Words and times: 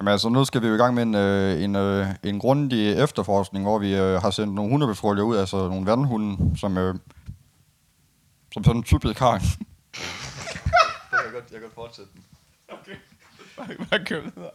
Jamen 0.00 0.12
altså, 0.12 0.28
nu 0.28 0.44
skal 0.44 0.62
vi 0.62 0.66
jo 0.66 0.74
i 0.74 0.76
gang 0.76 0.94
med 0.94 1.02
en, 1.02 1.14
øh, 1.14 1.62
en, 1.62 1.76
øh, 1.76 2.06
en 2.22 2.38
grundig 2.38 2.92
efterforskning, 2.92 3.64
hvor 3.64 3.78
vi 3.78 3.96
øh, 3.96 4.22
har 4.22 4.30
sendt 4.30 4.54
nogle 4.54 4.70
hundepatruljer 4.70 5.22
ud, 5.24 5.36
altså 5.36 5.68
nogle 5.68 5.86
vandhunde, 5.86 6.58
som, 6.58 6.78
øh, 6.78 6.94
som 8.52 8.64
sådan 8.64 8.76
en 8.76 8.82
typisk 8.82 9.18
har. 9.18 9.38
det 9.38 9.48
kan 11.10 11.18
jeg 11.24 11.32
godt, 11.32 11.44
jeg 11.52 11.60
kan 11.60 11.60
godt 11.60 11.74
fortsætte 11.74 12.10
den. 12.12 12.22
Okay. 12.68 12.96
Bare 13.90 14.04
kør 14.04 14.20
videre. 14.20 14.50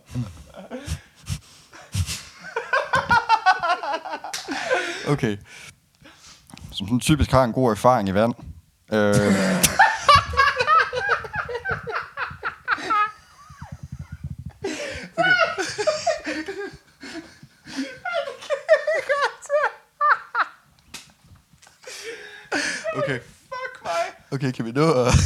Okay. 5.08 5.38
Som 6.72 6.88
sådan 6.88 7.00
typisk 7.00 7.32
har 7.32 7.44
en 7.44 7.54
god 7.54 7.72
erfaring 7.72 8.10
i 8.10 8.14
vand. 8.14 8.34
Øh, 8.94 9.16
okay. 22.98 23.20
Fuck 23.20 23.84
mig. 23.84 23.92
Okay, 24.32 24.52
kan 24.52 24.66
vi 24.66 24.72
nå 24.72 24.92
at... 25.06 25.14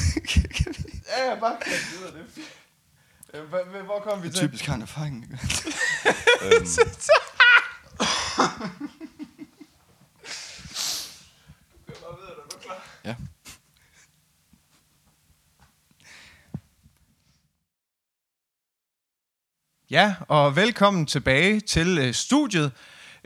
Ja, 1.17 1.29
jeg 1.29 1.39
bare 1.39 1.57
kør 1.61 1.71
videre. 1.97 2.13
Det 2.13 2.21
er 2.21 2.31
fint. 2.35 2.47
Øh, 3.33 3.41
hva- 3.53 3.83
Hvor 3.85 3.99
kom 3.99 4.23
vi 4.23 4.29
til? 4.29 4.39
typisk 4.39 4.65
har 4.65 4.75
en 4.75 4.81
erfaring. 4.81 5.25
øhm, 6.43 6.65
Kør 11.87 11.95
bare 12.01 12.15
videre, 12.19 12.31
er 12.31 12.47
du 12.51 12.57
klar? 12.57 12.83
ja. 13.05 13.15
Ja, 19.91 20.15
og 20.27 20.55
velkommen 20.55 21.05
tilbage 21.05 21.59
til 21.59 21.97
øh, 22.01 22.13
studiet. 22.13 22.71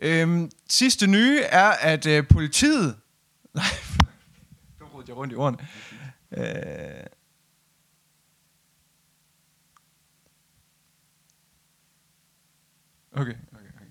Øhm, 0.01 0.51
sidste 0.69 1.07
nye 1.07 1.41
er, 1.41 1.69
at 1.71 2.05
øh, 2.05 2.27
politiet... 2.27 2.95
Nej, 3.55 3.63
rodede 5.03 5.11
jeg 5.11 5.17
rundt 5.17 5.33
i 5.33 5.35
ordene. 5.35 5.67
Øh... 6.31 7.05
Okay, 13.15 13.31
okay, 13.31 13.69
okay. 13.75 13.85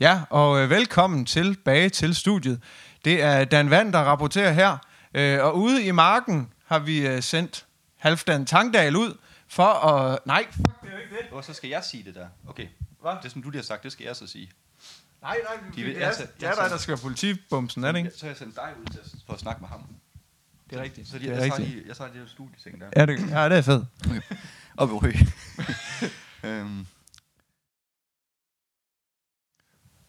Ja, 0.00 0.22
og 0.30 0.62
øh, 0.62 0.70
velkommen 0.70 1.26
tilbage 1.26 1.88
til 1.88 2.14
studiet. 2.14 2.62
Det 3.04 3.22
er 3.22 3.44
Dan 3.44 3.70
Vand, 3.70 3.92
der 3.92 3.98
rapporterer 3.98 4.52
her. 4.52 4.78
Øh, 5.14 5.44
og 5.44 5.58
ude 5.58 5.84
i 5.84 5.90
marken 5.90 6.52
har 6.64 6.78
vi 6.78 7.06
øh, 7.06 7.22
sendt 7.22 7.66
Halfdan 7.96 8.46
Tangdal 8.46 8.96
ud 8.96 9.18
for 9.48 9.86
at... 9.86 10.18
Nej, 10.26 10.46
fuck, 10.50 10.80
det 10.82 10.88
er 10.88 10.92
jo 10.92 10.98
ikke 10.98 11.16
det. 11.16 11.32
Og 11.32 11.44
så 11.44 11.54
skal 11.54 11.70
jeg 11.70 11.84
sige 11.84 12.04
det 12.04 12.14
der. 12.14 12.28
Okay. 12.48 12.68
Hvad? 13.00 13.12
Det 13.22 13.30
som 13.30 13.42
du 13.42 13.50
lige 13.50 13.58
har 13.58 13.64
sagt, 13.64 13.82
det 13.82 13.92
skal 13.92 14.04
jeg 14.04 14.16
så 14.16 14.26
sige. 14.26 14.50
Nej, 15.22 15.36
nej, 15.44 15.70
De 15.76 15.82
det, 15.82 15.96
er, 15.96 16.06
jeg 16.06 16.14
tager- 16.16 16.26
det 16.26 16.42
er 16.42 16.48
dig, 16.48 16.56
tager- 16.56 16.68
der 16.68 16.76
skal 16.76 16.92
være 16.92 17.02
politibumsen, 17.02 17.84
er 17.84 17.92
det 17.92 17.98
ikke? 17.98 18.10
Så 18.16 18.26
har 18.26 18.30
jeg 18.30 18.36
sendt 18.36 18.56
dig 18.56 18.74
ud 18.80 18.86
til 18.86 18.98
at, 18.98 19.06
for 19.26 19.32
at 19.32 19.40
snakke 19.40 19.60
med 19.60 19.68
ham. 19.68 19.80
Det 20.70 20.78
er 20.78 20.82
rigtigt. 20.82 21.08
Så 21.08 21.12
det 21.14 21.22
lige, 21.22 21.32
er 21.32 21.34
jeg, 21.34 21.42
tager 21.50 21.58
rigtigt. 21.58 21.74
lige, 21.76 21.88
jeg 21.88 21.96
tager 21.96 22.12
lige 22.12 22.28
studieting 22.28 22.80
der. 22.80 22.86
Ja, 22.96 23.06
det, 23.06 23.30
ja, 23.30 23.48
det 23.48 23.58
er 23.58 23.62
fedt. 23.62 23.84
Op 24.76 24.88
i 24.90 24.92
ryg. 24.92 25.14
øhm. 26.50 26.86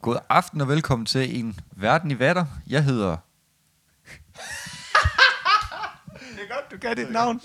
God 0.02 0.18
aften 0.30 0.62
og 0.62 0.68
velkommen 0.68 1.06
til 1.06 1.40
en 1.40 1.60
Verden 1.72 2.12
i 2.12 2.20
Vatter. 2.20 2.46
Jeg 2.68 2.84
hedder... 2.84 3.18
Det 6.36 6.46
er 6.50 6.56
godt, 6.56 6.72
du 6.72 6.78
kan 6.78 6.98
dit 6.98 7.12
navn. 7.12 7.42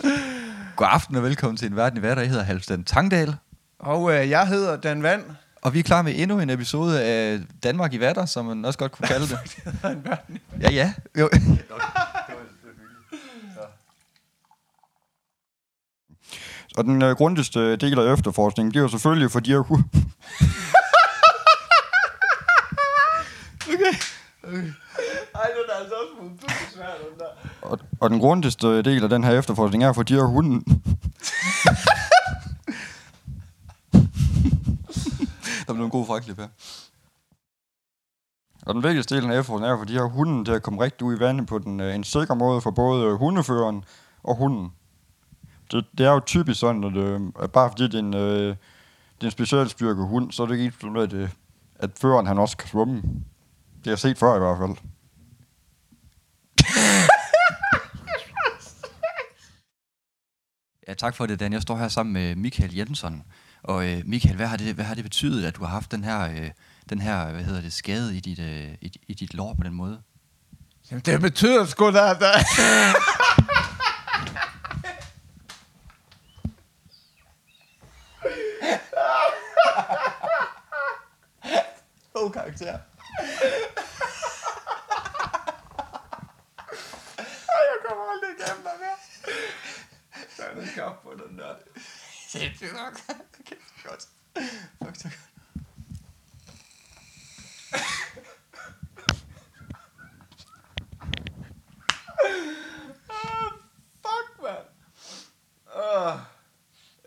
God 0.77 0.87
aften 0.91 1.17
og 1.17 1.23
velkommen 1.23 1.57
til 1.57 1.67
en 1.67 1.77
Verden 1.77 1.99
i 1.99 2.03
Vatter. 2.03 2.23
Jeg 2.23 2.31
hedder 2.31 2.45
Halvstand 2.45 2.85
Tangdal. 2.85 3.37
Og 3.79 4.15
øh, 4.15 4.31
jeg 4.31 4.49
hedder 4.49 4.77
Dan 4.77 5.03
Vand. 5.03 5.25
Og 5.65 5.75
vi 5.75 5.79
er 5.79 5.83
klar 5.83 6.03
med 6.03 6.13
endnu 6.17 6.39
en 6.41 6.51
episode 6.51 7.03
af 7.03 7.41
Danmark 7.63 7.93
i 7.95 8.01
Vatter, 8.01 8.27
som 8.27 8.45
man 8.45 8.65
også 8.65 8.79
godt 8.79 8.93
kunne 8.93 9.09
kalde 9.09 9.27
det. 9.29 9.39
ja, 10.63 10.71
ja. 10.73 10.95
Jo. 11.19 11.31
Og 16.77 16.85
den 16.85 17.03
øh, 17.03 17.17
grundigste 17.17 17.77
del 17.77 17.99
af 17.99 18.13
efterforskningen, 18.13 18.73
det 18.75 18.79
er 18.79 18.83
jo 18.83 18.89
selvfølgelig 18.89 19.31
for 19.31 19.41
de 19.41 19.51
her 19.51 19.59
hu- 19.59 19.83
Ej, 25.35 25.51
det 25.57 25.63
er 25.69 25.81
altså 25.81 25.95
også 25.95 26.23
modbydeligt 26.23 26.73
svært, 26.75 26.89
den 27.11 27.19
der. 27.19 27.27
og, 27.63 27.79
og 28.01 28.11
den 28.11 28.19
grundigste 28.19 28.83
del 28.83 29.03
af 29.03 29.09
den 29.09 29.25
her 29.25 29.39
efterforskning 29.39 29.85
er 29.85 29.93
for 29.93 30.03
de 30.03 30.15
her 30.15 30.23
hunde. 30.25 30.65
Der 35.75 35.79
blev 35.79 35.85
en 35.85 35.91
god 35.91 36.07
fraklip, 36.07 36.39
her. 36.39 36.49
Og 38.67 38.75
den 38.75 38.83
vigtigste 38.83 39.17
del 39.17 39.25
af 39.25 39.39
efterforskningen 39.39 39.75
er 39.75 39.79
for 39.79 39.85
de 39.85 39.93
her 39.93 40.05
hunden 40.05 40.45
til 40.45 40.53
at 40.53 40.63
komme 40.63 40.81
rigtig 40.81 41.07
ud 41.07 41.17
i 41.17 41.21
vandet 41.21 41.47
på 41.47 41.59
den, 41.59 41.81
øh, 41.81 41.95
en 41.95 42.05
sikker 42.05 42.35
måde 42.35 42.61
for 42.61 42.71
både 42.71 43.07
øh, 43.07 43.13
hundeføreren 43.13 43.85
og 44.23 44.37
hunden. 44.37 44.73
Det, 45.73 45.87
det 45.99 46.07
er 46.07 46.13
jo 46.13 46.21
typisk 46.21 46.61
sådan, 46.61 46.85
at, 46.85 46.97
øh, 46.97 47.21
at 47.41 47.53
bare 47.53 47.71
fordi 47.71 47.83
det 47.83 47.95
er 47.95 47.99
en, 47.99 48.15
øh, 48.15 48.57
det 49.17 49.21
er 49.21 49.25
en 49.25 49.31
specialstyrke 49.31 50.03
hund, 50.03 50.33
så 50.33 50.43
er 50.43 50.47
det 50.47 50.55
ikke 50.55 50.65
ens 50.65 50.83
med, 50.83 51.03
at, 51.03 51.13
øh, 51.13 51.31
at 51.75 51.91
føreren 52.01 52.27
han 52.27 52.39
også 52.39 52.57
kan 52.57 52.69
svømme. 52.69 52.95
Det 52.95 53.85
har 53.85 53.91
jeg 53.91 53.99
set 53.99 54.19
før 54.19 54.37
i 54.37 54.39
hvert 54.39 54.59
fald. 54.59 54.91
Ja, 60.89 60.95
tak 60.95 61.17
for 61.17 61.27
det, 61.27 61.41
Dan. 61.41 61.53
Jeg 61.53 61.63
står 61.63 61.77
her 61.77 61.89
sammen 61.89 62.13
med 62.13 62.37
Michael 62.37 62.75
Jensen. 62.75 63.25
Og 63.63 63.89
øh, 63.89 64.03
Michael, 64.05 64.37
hvad 64.37 64.47
har, 64.47 64.57
det, 64.57 64.75
hvad 64.75 64.85
har 64.85 64.95
det 64.95 65.05
betydet, 65.05 65.47
at 65.47 65.57
du 65.57 65.65
har 65.65 65.71
haft 65.71 65.91
den 65.91 66.05
her, 66.05 66.31
øh, 66.31 66.51
den 66.89 67.01
her 67.01 67.31
hvad 67.31 67.43
hedder 67.43 67.61
det, 67.61 67.73
skade 67.73 68.17
i 68.17 68.21
dit, 68.21 68.39
øh, 68.39 68.75
i, 68.81 68.93
i 69.09 69.15
dit 69.15 69.35
lår 69.35 69.55
på 69.55 69.63
den 69.63 69.75
måde? 69.75 70.03
Jamen, 70.91 71.03
det 71.03 71.21
betyder 71.21 71.65
sgu 71.67 71.87
da, 71.87 71.91
der... 71.91 72.39
God 82.15 82.31
karakter. 82.31 82.79
Ej, 87.49 87.65
jeg 87.73 87.79
kommer 87.89 88.05
aldrig 88.13 88.31
igennem 88.39 88.63
dig 88.65 88.73
mere. 88.81 88.97
Så 90.37 90.43
er 90.43 90.55
det 90.55 90.69
skab 90.69 90.93
den 91.57 91.75
der. 91.75 91.81
Sindssygt 92.29 92.73
nok. 92.73 93.01
Okay, 93.41 93.57
godt. 93.85 94.09
Fuck, 94.79 95.05
godt. 95.05 95.07
Ah, 103.11 103.51
fuck, 104.05 104.43
mand. 104.43 104.67
Ah. 105.75 106.19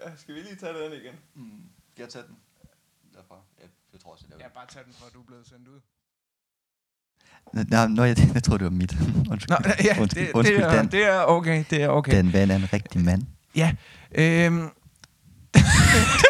Ja, 0.06 0.16
skal 0.18 0.36
vi 0.36 0.40
lige 0.40 0.56
tage 0.56 0.74
den 0.74 0.94
igen? 0.94 1.14
Mm. 1.36 1.62
Skal 1.92 2.04
jeg 2.04 2.10
tage 2.10 2.26
den? 2.28 2.38
Derfra. 3.14 3.36
Ja, 3.60 3.66
jeg 3.94 4.02
tror 4.02 4.12
også, 4.12 4.26
jeg 4.30 4.40
Ja, 4.40 4.48
bare 4.48 4.68
tag 4.68 4.86
den, 4.86 4.94
for 4.94 5.10
du 5.14 5.20
er 5.20 5.26
blevet 5.26 5.48
sendt 5.48 5.68
ud. 5.68 5.80
Nej, 7.54 7.88
nå, 7.88 8.04
jeg, 8.04 8.18
jeg 8.34 8.44
tror, 8.44 8.58
det 8.58 8.66
var 8.66 8.72
mit. 8.72 8.94
Undskyld. 9.32 9.50
Nå, 9.50 9.58
ja, 9.84 10.02
undskyld, 10.02 10.26
det, 10.26 10.34
undskyld 10.34 10.58
det, 10.58 10.66
er, 10.66 10.76
Dan. 10.76 10.92
det 10.92 11.04
er 11.04 11.24
okay, 11.24 11.66
det 11.70 11.84
er 11.84 11.90
okay. 11.90 12.12
Dan 12.12 12.34
Van 12.34 12.52
er 12.52 12.56
en 12.56 12.74
rigtig 12.74 13.02
mand. 13.02 13.24
Ja. 13.54 13.72